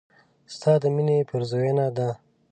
[0.53, 2.09] ستا د مينې پيرزوينه ده